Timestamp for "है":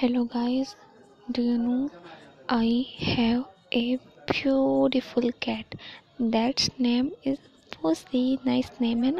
9.04-9.10